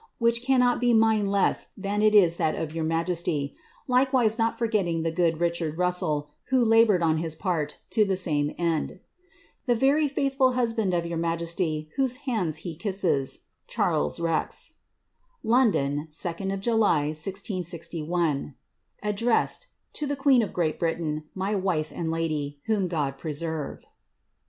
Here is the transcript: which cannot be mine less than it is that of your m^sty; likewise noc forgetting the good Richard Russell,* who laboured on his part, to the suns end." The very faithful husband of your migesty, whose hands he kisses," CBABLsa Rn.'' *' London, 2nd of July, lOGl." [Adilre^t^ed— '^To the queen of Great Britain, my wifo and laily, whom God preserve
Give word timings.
which 0.17 0.41
cannot 0.43 0.79
be 0.79 0.95
mine 0.95 1.27
less 1.27 1.67
than 1.77 2.01
it 2.01 2.15
is 2.15 2.37
that 2.37 2.55
of 2.55 2.73
your 2.73 2.83
m^sty; 2.83 3.53
likewise 3.87 4.37
noc 4.39 4.57
forgetting 4.57 5.03
the 5.03 5.11
good 5.11 5.39
Richard 5.39 5.77
Russell,* 5.77 6.27
who 6.45 6.65
laboured 6.65 7.03
on 7.03 7.17
his 7.17 7.35
part, 7.35 7.77
to 7.91 8.03
the 8.03 8.15
suns 8.17 8.53
end." 8.57 8.99
The 9.67 9.75
very 9.75 10.07
faithful 10.07 10.53
husband 10.53 10.95
of 10.95 11.05
your 11.05 11.19
migesty, 11.19 11.87
whose 11.97 12.15
hands 12.25 12.57
he 12.65 12.73
kisses," 12.75 13.41
CBABLsa 13.71 14.23
Rn.'' 14.23 14.73
*' 15.07 15.43
London, 15.53 16.07
2nd 16.09 16.51
of 16.51 16.61
July, 16.61 17.11
lOGl." 17.13 18.53
[Adilre^t^ed— 19.03 19.33
'^To 20.03 20.07
the 20.07 20.15
queen 20.15 20.41
of 20.41 20.51
Great 20.51 20.79
Britain, 20.79 21.25
my 21.35 21.53
wifo 21.53 21.91
and 21.91 22.09
laily, 22.09 22.55
whom 22.63 22.87
God 22.87 23.19
preserve 23.19 23.85